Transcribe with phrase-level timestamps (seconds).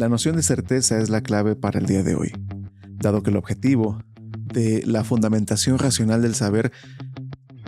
[0.00, 2.32] La noción de certeza es la clave para el día de hoy,
[2.88, 6.72] dado que el objetivo de la fundamentación racional del saber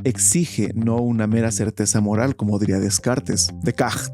[0.03, 4.13] exige no una mera certeza moral, como diría Descartes, Descartes,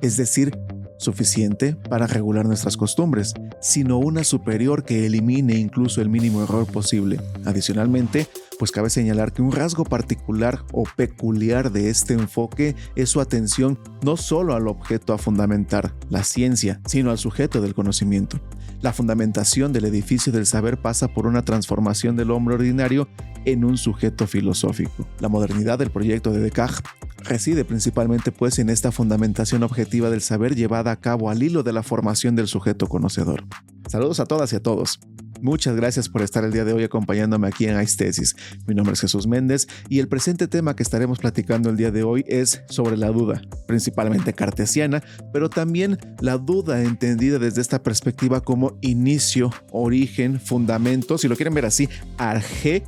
[0.00, 0.58] es decir,
[0.96, 7.20] suficiente para regular nuestras costumbres, sino una superior que elimine incluso el mínimo error posible.
[7.44, 8.28] Adicionalmente,
[8.62, 13.76] pues cabe señalar que un rasgo particular o peculiar de este enfoque es su atención
[14.04, 18.38] no solo al objeto a fundamentar, la ciencia, sino al sujeto del conocimiento.
[18.80, 23.08] La fundamentación del edificio del saber pasa por una transformación del hombre ordinario
[23.46, 25.08] en un sujeto filosófico.
[25.18, 26.84] La modernidad del proyecto de Descartes
[27.24, 31.72] reside principalmente pues en esta fundamentación objetiva del saber llevada a cabo al hilo de
[31.72, 33.42] la formación del sujeto conocedor.
[33.88, 35.00] Saludos a todas y a todos.
[35.42, 38.36] Muchas gracias por estar el día de hoy acompañándome aquí en Aistesis.
[38.64, 42.04] Mi nombre es Jesús Méndez y el presente tema que estaremos platicando el día de
[42.04, 48.40] hoy es sobre la duda, principalmente cartesiana, pero también la duda entendida desde esta perspectiva
[48.40, 52.84] como inicio, origen, fundamento, si lo quieren ver así, arjé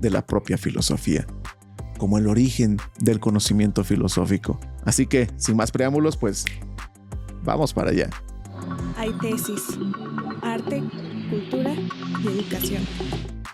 [0.00, 1.24] de la propia filosofía
[1.98, 4.58] como el origen del conocimiento filosófico.
[4.84, 6.46] Así que, sin más preámbulos, pues
[7.44, 8.10] vamos para allá.
[8.96, 9.62] Hay tesis,
[10.42, 10.82] arte,
[11.32, 11.72] cultura
[12.22, 12.82] y educación.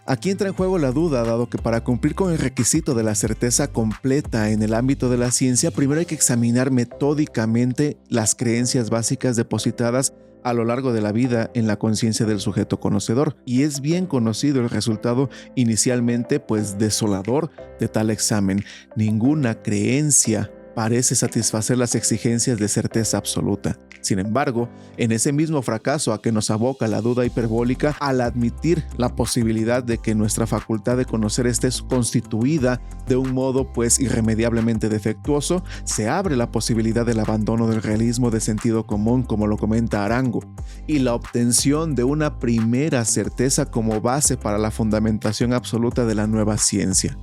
[0.04, 3.14] Aquí entra en juego la duda, dado que para cumplir con el requisito de la
[3.14, 8.90] certeza completa en el ámbito de la ciencia, primero hay que examinar metódicamente las creencias
[8.90, 13.36] básicas depositadas a lo largo de la vida en la conciencia del sujeto conocedor.
[13.44, 18.64] Y es bien conocido el resultado inicialmente pues desolador de tal examen.
[18.96, 23.76] Ninguna creencia parece satisfacer las exigencias de certeza absoluta.
[24.00, 28.84] Sin embargo, en ese mismo fracaso a que nos aboca la duda hiperbólica, al admitir
[28.96, 34.88] la posibilidad de que nuestra facultad de conocer esté constituida de un modo pues irremediablemente
[34.88, 40.04] defectuoso, se abre la posibilidad del abandono del realismo de sentido común, como lo comenta
[40.04, 40.44] Arango,
[40.86, 46.28] y la obtención de una primera certeza como base para la fundamentación absoluta de la
[46.28, 47.18] nueva ciencia.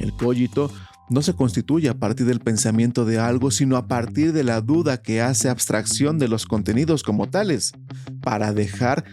[0.00, 0.72] El cogito
[1.08, 5.02] no se constituye a partir del pensamiento de algo, sino a partir de la duda
[5.02, 7.72] que hace abstracción de los contenidos como tales,
[8.20, 9.04] para dejar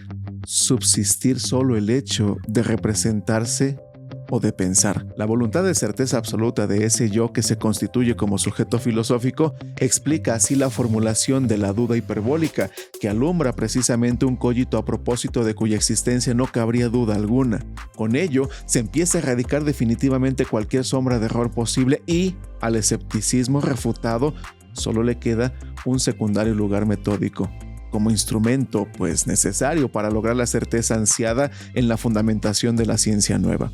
[0.45, 3.79] subsistir solo el hecho de representarse
[4.29, 5.05] o de pensar.
[5.17, 10.33] La voluntad de certeza absoluta de ese yo que se constituye como sujeto filosófico explica
[10.33, 15.53] así la formulación de la duda hiperbólica, que alumbra precisamente un cogito a propósito de
[15.53, 17.59] cuya existencia no cabría duda alguna.
[17.95, 23.61] Con ello, se empieza a erradicar definitivamente cualquier sombra de error posible y, al escepticismo
[23.61, 24.33] refutado,
[24.73, 25.53] solo le queda
[25.85, 27.49] un secundario lugar metódico
[27.91, 33.37] como instrumento pues necesario para lograr la certeza ansiada en la fundamentación de la ciencia
[33.37, 33.71] nueva.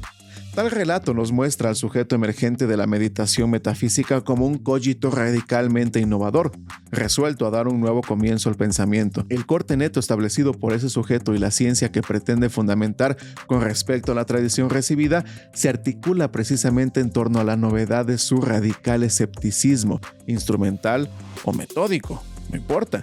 [0.59, 6.01] Tal relato nos muestra al sujeto emergente de la meditación metafísica como un cogito radicalmente
[6.01, 6.51] innovador,
[6.91, 9.25] resuelto a dar un nuevo comienzo al pensamiento.
[9.29, 13.15] El corte neto establecido por ese sujeto y la ciencia que pretende fundamentar
[13.47, 18.17] con respecto a la tradición recibida se articula precisamente en torno a la novedad de
[18.17, 21.09] su radical escepticismo, instrumental
[21.45, 23.01] o metódico, no importa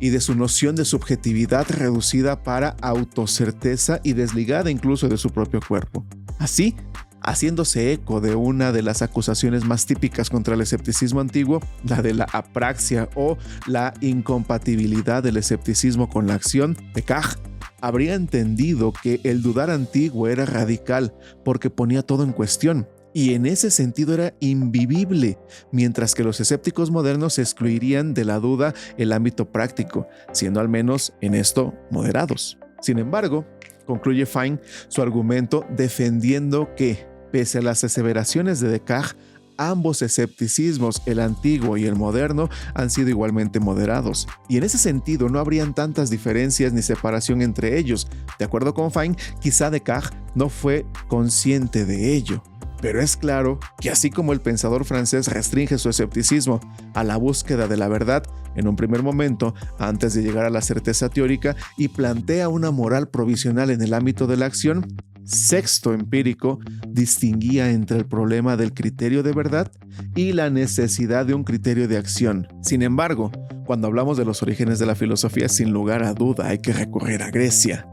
[0.00, 5.60] y de su noción de subjetividad reducida para autocerteza y desligada incluso de su propio
[5.66, 6.04] cuerpo.
[6.38, 6.76] Así,
[7.20, 12.14] haciéndose eco de una de las acusaciones más típicas contra el escepticismo antiguo, la de
[12.14, 17.40] la apraxia o la incompatibilidad del escepticismo con la acción, Descartes
[17.84, 21.14] habría entendido que el dudar antiguo era radical
[21.44, 25.38] porque ponía todo en cuestión, y en ese sentido era invivible,
[25.70, 31.12] mientras que los escépticos modernos excluirían de la duda el ámbito práctico, siendo al menos
[31.20, 32.58] en esto moderados.
[32.80, 33.46] Sin embargo,
[33.86, 34.58] Concluye Fine
[34.88, 39.16] su argumento defendiendo que, pese a las aseveraciones de Descartes,
[39.56, 44.26] ambos escepticismos, el antiguo y el moderno, han sido igualmente moderados.
[44.48, 48.08] Y en ese sentido no habrían tantas diferencias ni separación entre ellos.
[48.38, 52.42] De acuerdo con Fine, quizá Descartes no fue consciente de ello.
[52.84, 56.60] Pero es claro que así como el pensador francés restringe su escepticismo
[56.92, 58.24] a la búsqueda de la verdad,
[58.56, 63.08] en un primer momento, antes de llegar a la certeza teórica, y plantea una moral
[63.08, 64.84] provisional en el ámbito de la acción,
[65.24, 69.72] Sexto empírico distinguía entre el problema del criterio de verdad
[70.14, 72.46] y la necesidad de un criterio de acción.
[72.60, 73.32] Sin embargo,
[73.64, 77.22] cuando hablamos de los orígenes de la filosofía, sin lugar a duda hay que recurrir
[77.22, 77.88] a Grecia.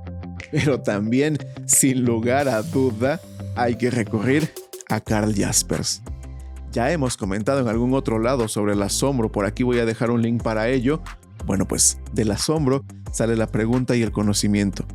[0.51, 3.21] Pero también, sin lugar a duda,
[3.55, 4.51] hay que recurrir
[4.91, 6.03] a Karl Jaspers.
[6.71, 10.11] Ya hemos comentado en algún otro lado sobre el asombro, por aquí voy a dejar
[10.11, 11.01] un link para ello.
[11.45, 14.85] Bueno, pues del asombro sale la pregunta y el conocimiento.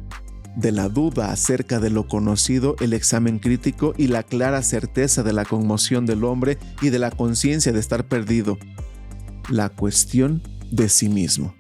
[0.57, 5.35] De la duda acerca de lo conocido, el examen crítico y la clara certeza de
[5.35, 8.57] la conmoción del hombre y de la conciencia de estar perdido.
[9.51, 11.55] La cuestión de sí mismo.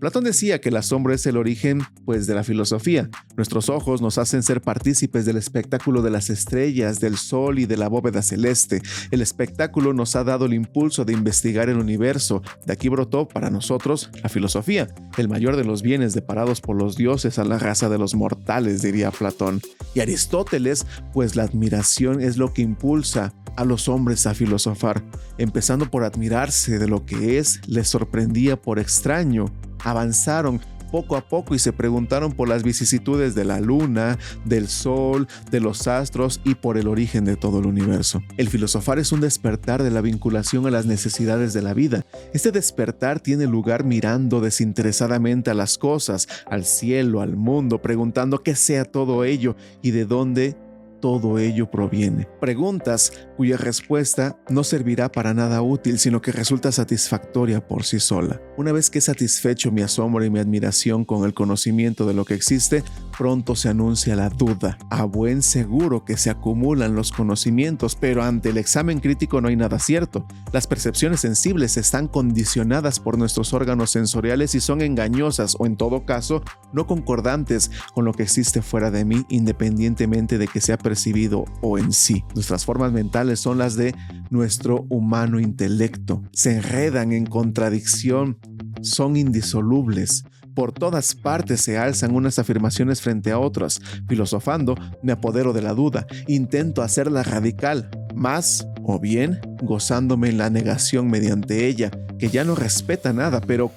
[0.00, 3.10] Platón decía que el asombro es el origen, pues, de la filosofía.
[3.36, 7.76] Nuestros ojos nos hacen ser partícipes del espectáculo de las estrellas, del sol y de
[7.76, 8.80] la bóveda celeste.
[9.10, 12.42] El espectáculo nos ha dado el impulso de investigar el universo.
[12.66, 16.96] De aquí brotó, para nosotros, la filosofía, el mayor de los bienes deparados por los
[16.96, 19.60] dioses a la raza de los mortales, diría Platón.
[19.94, 25.02] Y Aristóteles, pues la admiración es lo que impulsa a los hombres a filosofar,
[25.36, 29.46] empezando por admirarse de lo que es, les sorprendía por extraño,
[29.82, 30.60] avanzaron
[30.92, 35.58] poco a poco y se preguntaron por las vicisitudes de la luna, del sol, de
[35.58, 38.22] los astros y por el origen de todo el universo.
[38.36, 42.06] El filosofar es un despertar de la vinculación a las necesidades de la vida.
[42.32, 48.54] Este despertar tiene lugar mirando desinteresadamente a las cosas, al cielo, al mundo, preguntando qué
[48.54, 50.56] sea todo ello y de dónde
[51.00, 52.28] todo ello proviene.
[52.40, 58.40] Preguntas cuya respuesta no servirá para nada útil, sino que resulta satisfactoria por sí sola.
[58.56, 62.24] Una vez que he satisfecho mi asombro y mi admiración con el conocimiento de lo
[62.24, 62.82] que existe,
[63.16, 64.76] pronto se anuncia la duda.
[64.90, 69.54] A buen seguro que se acumulan los conocimientos, pero ante el examen crítico no hay
[69.54, 70.26] nada cierto.
[70.52, 76.04] Las percepciones sensibles están condicionadas por nuestros órganos sensoriales y son engañosas o en todo
[76.04, 76.42] caso
[76.72, 81.78] no concordantes con lo que existe fuera de mí independientemente de que sea percibido o
[81.78, 82.24] en sí.
[82.34, 83.94] Nuestras formas mentales son las de
[84.30, 86.22] nuestro humano intelecto.
[86.32, 88.38] Se enredan en contradicción,
[88.82, 90.24] son indisolubles.
[90.54, 93.80] Por todas partes se alzan unas afirmaciones frente a otras.
[94.08, 100.50] Filosofando, me apodero de la duda, intento hacerla radical, más o bien gozándome en la
[100.50, 103.70] negación mediante ella, que ya no respeta nada, pero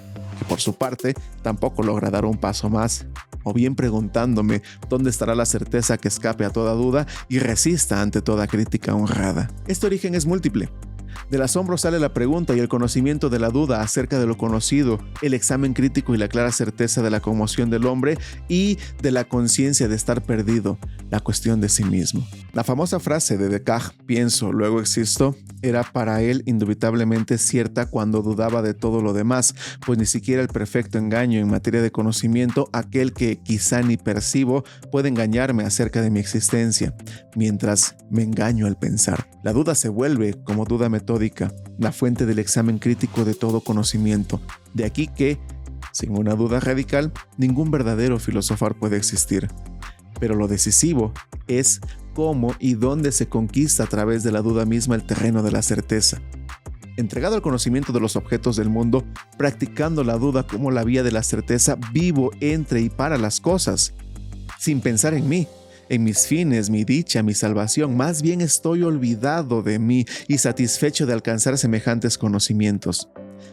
[0.45, 3.05] por su parte tampoco logra dar un paso más
[3.43, 8.21] o bien preguntándome dónde estará la certeza que escape a toda duda y resista ante
[8.21, 9.49] toda crítica honrada.
[9.67, 10.69] Este origen es múltiple.
[11.29, 14.99] Del asombro sale la pregunta y el conocimiento de la duda acerca de lo conocido,
[15.21, 18.17] el examen crítico y la clara certeza de la conmoción del hombre
[18.49, 20.77] y de la conciencia de estar perdido,
[21.09, 22.25] la cuestión de sí mismo.
[22.53, 28.61] La famosa frase de Descartes, pienso, luego existo, era para él indubitablemente cierta cuando dudaba
[28.61, 29.55] de todo lo demás,
[29.85, 34.65] pues ni siquiera el perfecto engaño en materia de conocimiento, aquel que quizá ni percibo,
[34.91, 36.93] puede engañarme acerca de mi existencia,
[37.37, 39.29] mientras me engaño al pensar.
[39.43, 44.41] La duda se vuelve, como duda metódica, la fuente del examen crítico de todo conocimiento.
[44.73, 45.39] De aquí que,
[45.93, 49.47] sin una duda radical, ningún verdadero filosofar puede existir.
[50.21, 51.13] Pero lo decisivo
[51.47, 51.81] es
[52.15, 55.61] cómo y dónde se conquista a través de la duda misma el terreno de la
[55.61, 56.21] certeza.
[56.95, 59.03] Entregado al conocimiento de los objetos del mundo,
[59.37, 63.93] practicando la duda como la vía de la certeza, vivo entre y para las cosas,
[64.59, 65.47] sin pensar en mí,
[65.89, 71.05] en mis fines, mi dicha, mi salvación, más bien estoy olvidado de mí y satisfecho
[71.05, 73.09] de alcanzar semejantes conocimientos.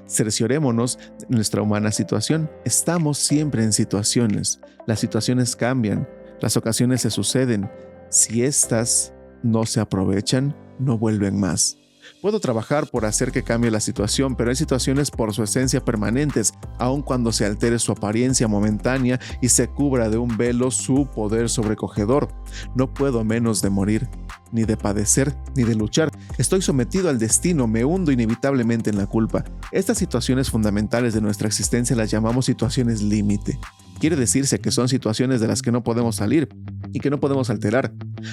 [0.06, 2.50] Cerciorémonos de nuestra humana situación.
[2.64, 4.60] Estamos siempre en situaciones.
[4.86, 6.08] Las situaciones cambian,
[6.40, 7.70] las ocasiones se suceden,
[8.10, 9.12] si éstas
[9.42, 11.78] no se aprovechan, no vuelven más.
[12.22, 16.52] Puedo trabajar por hacer que cambie la situación, pero hay situaciones por su esencia permanentes,
[16.78, 21.48] aun cuando se altere su apariencia momentánea y se cubra de un velo su poder
[21.48, 22.28] sobrecogedor.
[22.74, 24.08] No puedo menos de morir,
[24.52, 26.10] ni de padecer, ni de luchar.
[26.38, 29.44] Estoy sometido al destino, me hundo inevitablemente en la culpa.
[29.70, 33.58] Estas situaciones fundamentales de nuestra existencia las llamamos situaciones límite.
[34.00, 36.48] Quiere decirse que son situaciones de las que no podemos salir
[36.92, 37.92] y que no podemos alterar.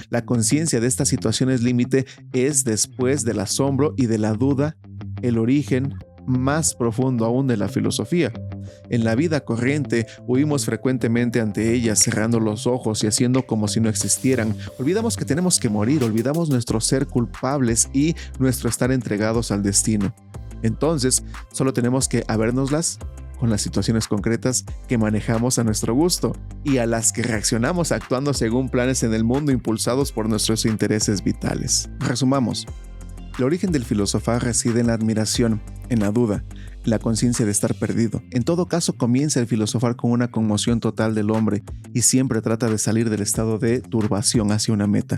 [0.10, 4.77] La conciencia de estas situaciones límite es después del asombro y de la duda
[5.22, 5.95] el origen
[6.27, 8.31] más profundo aún de la filosofía.
[8.89, 13.79] En la vida corriente huimos frecuentemente ante ellas cerrando los ojos y haciendo como si
[13.79, 14.55] no existieran.
[14.79, 20.13] Olvidamos que tenemos que morir, olvidamos nuestro ser culpables y nuestro estar entregados al destino.
[20.62, 23.00] Entonces, solo tenemos que habérnoslas
[23.39, 28.34] con las situaciones concretas que manejamos a nuestro gusto y a las que reaccionamos actuando
[28.34, 31.89] según planes en el mundo impulsados por nuestros intereses vitales.
[32.00, 32.65] Resumamos.
[33.38, 36.46] El origen del filosofar reside en la admiración, en la duda,
[36.86, 38.22] la conciencia de estar perdido.
[38.32, 41.63] En todo caso, comienza el filosofar con una conmoción total del hombre
[41.94, 45.18] y siempre trata de salir del estado de turbación hacia una meta.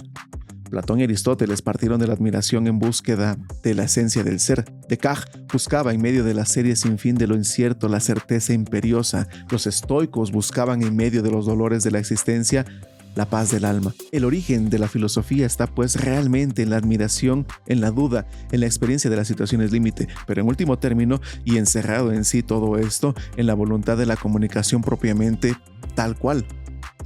[0.70, 4.66] Platón y Aristóteles partieron de la admiración en búsqueda de la esencia del ser.
[4.88, 9.28] Descartes buscaba en medio de la serie sin fin de lo incierto la certeza imperiosa.
[9.50, 12.66] Los estoicos buscaban en medio de los dolores de la existencia
[13.18, 13.94] la paz del alma.
[14.12, 18.60] El origen de la filosofía está pues realmente en la admiración, en la duda, en
[18.60, 22.78] la experiencia de las situaciones límite, pero en último término, y encerrado en sí todo
[22.78, 25.56] esto, en la voluntad de la comunicación propiamente
[25.96, 26.46] tal cual.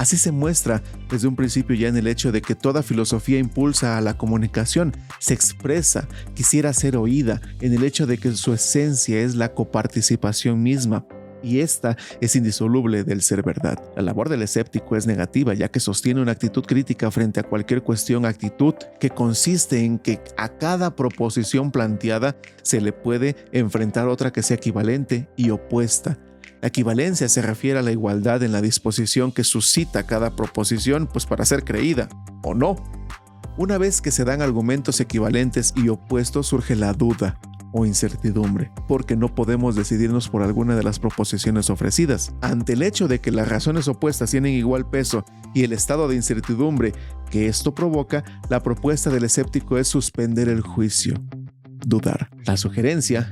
[0.02, 0.82] Así se muestra
[1.12, 4.98] desde un principio ya en el hecho de que toda filosofía impulsa a la comunicación,
[5.20, 10.64] se expresa, quisiera ser oída, en el hecho de que su esencia es la coparticipación
[10.64, 11.06] misma.
[11.44, 13.78] y esta es indisoluble del ser verdad.
[13.96, 17.84] La labor del escéptico es negativa ya que sostiene una actitud crítica frente a cualquier
[17.84, 24.32] cuestión, actitud que consiste en que a cada proposición planteada se le puede enfrentar otra
[24.32, 26.18] que sea equivalente y opuesta.
[26.62, 31.26] La equivalencia se refiere a la igualdad en la disposición que suscita cada proposición, pues
[31.26, 32.08] para ser creída
[32.44, 32.76] o no.
[33.58, 37.40] Una vez que se dan argumentos equivalentes y opuestos surge la duda,
[37.74, 42.34] o incertidumbre, porque no podemos decidirnos por alguna de las proposiciones ofrecidas.
[42.42, 46.16] Ante el hecho de que las razones opuestas tienen igual peso y el estado de
[46.16, 46.94] incertidumbre
[47.30, 51.16] que esto provoca, la propuesta del escéptico es suspender el juicio,
[51.86, 52.30] dudar.
[52.46, 53.30] La sugerencia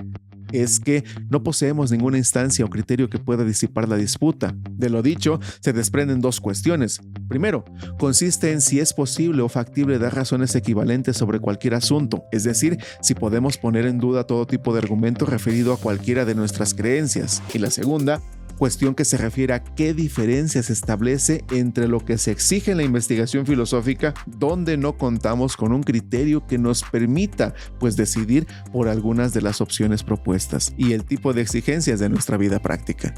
[0.51, 4.55] es que no poseemos ninguna instancia o criterio que pueda disipar la disputa.
[4.71, 7.01] De lo dicho, se desprenden dos cuestiones.
[7.27, 7.65] Primero,
[7.97, 12.77] consiste en si es posible o factible dar razones equivalentes sobre cualquier asunto, es decir,
[13.01, 17.41] si podemos poner en duda todo tipo de argumento referido a cualquiera de nuestras creencias.
[17.53, 18.21] Y la segunda,
[18.59, 22.77] cuestión que se refiere a qué diferencia se establece entre lo que se exige en
[22.77, 28.89] la investigación filosófica, donde no contamos con un criterio que nos permita pues decidir por
[28.89, 33.15] algunas de las opciones propuestas y el tipo de exigencias de nuestra vida práctica.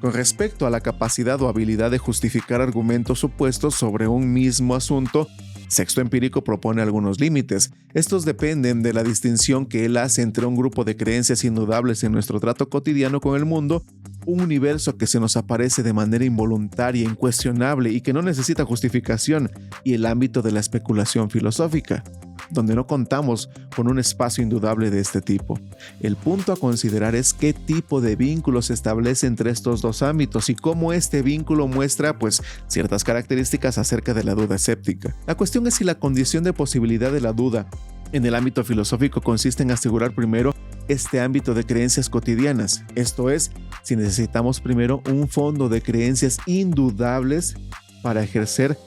[0.00, 5.28] Con respecto a la capacidad o habilidad de justificar argumentos opuestos sobre un mismo asunto,
[5.72, 7.72] Sexto Empírico propone algunos límites.
[7.94, 12.12] Estos dependen de la distinción que él hace entre un grupo de creencias indudables en
[12.12, 13.82] nuestro trato cotidiano con el mundo,
[14.26, 19.50] un universo que se nos aparece de manera involuntaria, incuestionable y que no necesita justificación,
[19.84, 22.02] y el ámbito de la especulación filosófica
[22.50, 25.58] donde no contamos con un espacio indudable de este tipo.
[26.00, 30.48] El punto a considerar es qué tipo de vínculo se establece entre estos dos ámbitos
[30.48, 35.16] y cómo este vínculo muestra pues ciertas características acerca de la duda escéptica.
[35.26, 37.66] La cuestión es si la condición de posibilidad de la duda
[38.12, 40.54] en el ámbito filosófico consiste en asegurar primero
[40.92, 43.50] este ámbito de creencias cotidianas, esto es,
[43.82, 47.54] si necesitamos primero un fondo de creencias indudables
[48.02, 48.78] para ejercer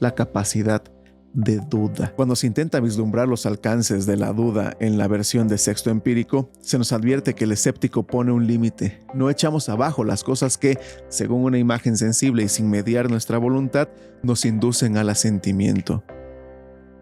[0.00, 0.82] la capacidad
[1.34, 2.12] de duda.
[2.14, 6.50] Cuando se intenta vislumbrar los alcances de la duda en la versión de sexto empírico,
[6.60, 9.00] se nos advierte que el escéptico pone un límite.
[9.14, 10.78] No echamos abajo las cosas que,
[11.08, 13.88] según una imagen sensible y sin mediar nuestra voluntad,
[14.22, 16.04] nos inducen al asentimiento.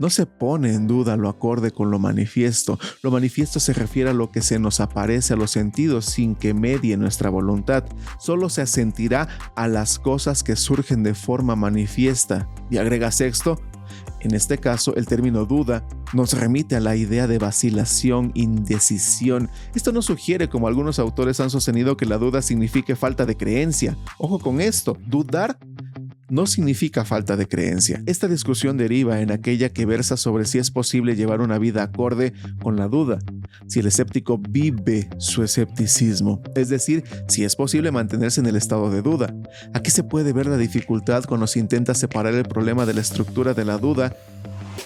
[0.01, 2.79] No se pone en duda lo acorde con lo manifiesto.
[3.03, 6.55] Lo manifiesto se refiere a lo que se nos aparece a los sentidos sin que
[6.55, 7.85] medie nuestra voluntad.
[8.19, 12.49] Solo se asentirá a las cosas que surgen de forma manifiesta.
[12.71, 13.59] Y agrega sexto,
[14.21, 19.49] en este caso, el término duda nos remite a la idea de vacilación, indecisión.
[19.75, 23.97] Esto no sugiere, como algunos autores han sostenido, que la duda signifique falta de creencia.
[24.19, 25.59] Ojo con esto, dudar
[26.31, 28.03] no significa falta de creencia.
[28.07, 32.33] Esta discusión deriva en aquella que versa sobre si es posible llevar una vida acorde
[32.63, 33.19] con la duda,
[33.67, 38.91] si el escéptico vive su escepticismo, es decir, si es posible mantenerse en el estado
[38.91, 39.35] de duda.
[39.75, 43.55] Aquí se puede ver la dificultad cuando se intenta separar el problema de la estructura
[43.55, 44.17] de la duda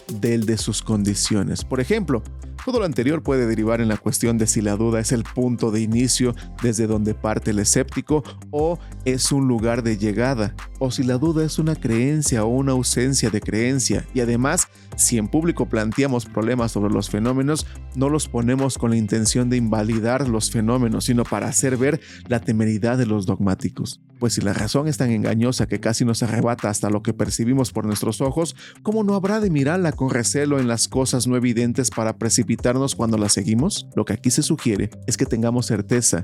[0.09, 1.65] del de sus condiciones.
[1.65, 2.23] Por ejemplo,
[2.65, 5.71] todo lo anterior puede derivar en la cuestión de si la duda es el punto
[5.71, 11.03] de inicio desde donde parte el escéptico o es un lugar de llegada, o si
[11.03, 14.07] la duda es una creencia o una ausencia de creencia.
[14.15, 18.97] Y además, si en público planteamos problemas sobre los fenómenos, no los ponemos con la
[18.97, 24.01] intención de invalidar los fenómenos, sino para hacer ver la temeridad de los dogmáticos.
[24.19, 27.73] Pues si la razón es tan engañosa que casi nos arrebata hasta lo que percibimos
[27.73, 31.91] por nuestros ojos, ¿cómo no habrá de mirarla con recelo en las cosas no evidentes
[31.91, 33.87] para precipitarnos cuando la seguimos?
[33.95, 36.23] Lo que aquí se sugiere es que tengamos certeza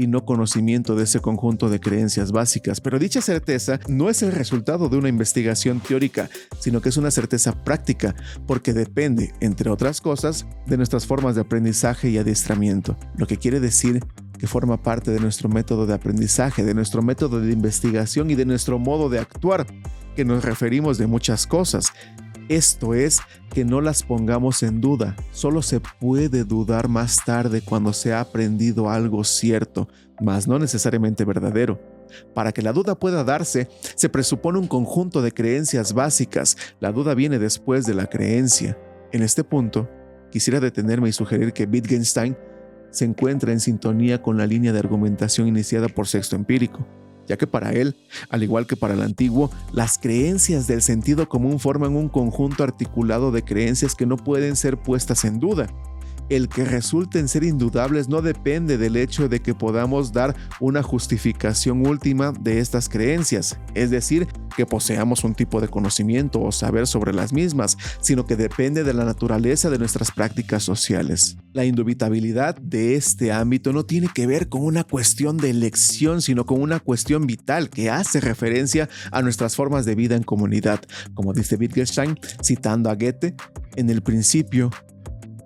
[0.00, 2.80] y no conocimiento de ese conjunto de creencias básicas.
[2.80, 7.10] Pero dicha certeza no es el resultado de una investigación teórica, sino que es una
[7.10, 8.14] certeza práctica,
[8.46, 12.96] porque depende, entre otras cosas, de nuestras formas de aprendizaje y adiestramiento.
[13.16, 14.00] Lo que quiere decir
[14.40, 18.46] que forma parte de nuestro método de aprendizaje, de nuestro método de investigación y de
[18.46, 19.66] nuestro modo de actuar,
[20.16, 21.92] que nos referimos de muchas cosas.
[22.48, 23.20] Esto es
[23.52, 25.14] que no las pongamos en duda.
[25.30, 29.88] Solo se puede dudar más tarde cuando se ha aprendido algo cierto,
[30.22, 31.78] mas no necesariamente verdadero.
[32.34, 36.56] Para que la duda pueda darse, se presupone un conjunto de creencias básicas.
[36.80, 38.78] La duda viene después de la creencia.
[39.12, 39.90] En este punto,
[40.32, 42.36] quisiera detenerme y sugerir que Wittgenstein
[42.90, 46.86] se encuentra en sintonía con la línea de argumentación iniciada por Sexto Empírico,
[47.26, 47.96] ya que para él,
[48.28, 53.30] al igual que para el antiguo, las creencias del sentido común forman un conjunto articulado
[53.30, 55.68] de creencias que no pueden ser puestas en duda.
[56.30, 61.84] El que resulten ser indudables no depende del hecho de que podamos dar una justificación
[61.84, 67.12] última de estas creencias, es decir, que poseamos un tipo de conocimiento o saber sobre
[67.12, 71.36] las mismas, sino que depende de la naturaleza de nuestras prácticas sociales.
[71.52, 76.46] La indubitabilidad de este ámbito no tiene que ver con una cuestión de elección, sino
[76.46, 80.80] con una cuestión vital que hace referencia a nuestras formas de vida en comunidad.
[81.14, 83.34] Como dice Wittgenstein, citando a Goethe,
[83.74, 84.70] en el principio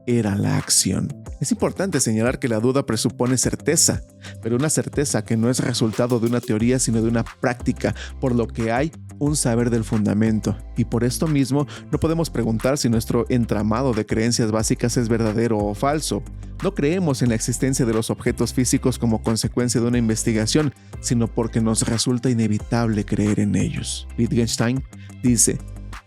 [0.06, 1.08] era la acción.
[1.40, 4.02] Es importante señalar que la duda presupone certeza,
[4.42, 8.34] pero una certeza que no es resultado de una teoría sino de una práctica, por
[8.34, 10.56] lo que hay un saber del fundamento.
[10.76, 15.58] Y por esto mismo no podemos preguntar si nuestro entramado de creencias básicas es verdadero
[15.58, 16.23] o falso.
[16.62, 21.26] No creemos en la existencia de los objetos físicos como consecuencia de una investigación, sino
[21.28, 24.06] porque nos resulta inevitable creer en ellos.
[24.18, 24.82] Wittgenstein
[25.23, 25.58] dice,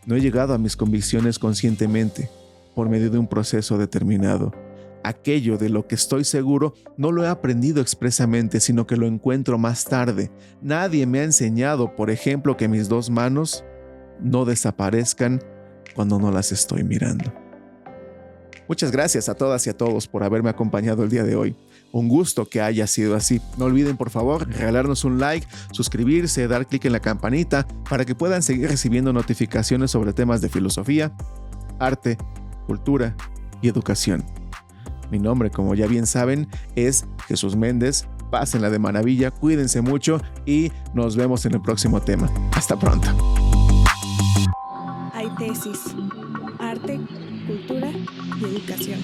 [0.06, 2.30] no he llegado a mis convicciones conscientemente,
[2.78, 4.54] por medio de un proceso determinado.
[5.04, 9.58] Aquello de lo que estoy seguro no lo he aprendido expresamente, sino que lo encuentro
[9.58, 10.30] más tarde.
[10.62, 13.66] Nadie me ha enseñado, por ejemplo, que mis dos manos
[14.20, 15.42] no desaparezcan
[15.96, 17.34] cuando no las estoy mirando.
[18.68, 21.56] Muchas gracias a todas y a todos por haberme acompañado el día de hoy.
[21.92, 23.42] Un gusto que haya sido así.
[23.58, 28.14] No olviden por favor regalarnos un like, suscribirse, dar clic en la campanita para que
[28.14, 31.12] puedan seguir recibiendo notificaciones sobre temas de filosofía,
[31.80, 32.18] arte,
[32.68, 33.16] cultura
[33.62, 34.24] y educación.
[35.10, 38.08] Mi nombre, como ya bien saben, es Jesús Méndez.
[38.30, 42.30] Pásenla de maravilla, cuídense mucho y nos vemos en el próximo tema.
[42.52, 43.08] Hasta pronto.
[45.14, 45.96] Hay tesis,
[46.60, 47.00] arte,
[47.48, 49.00] cultura y educación.